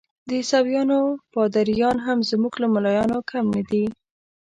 د 0.27 0.29
عیسویانو 0.39 0.99
پادریان 1.33 1.97
هم 2.05 2.17
زموږ 2.29 2.53
له 2.63 2.67
ملایانو 2.73 3.19
کم 3.29 3.45
نه 3.55 3.61
دي. 3.69 3.85